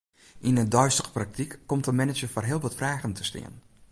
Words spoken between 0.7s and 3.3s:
deistige praktyk komt de manager foar heel wat fragen te